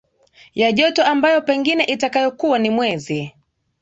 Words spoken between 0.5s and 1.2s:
ya joto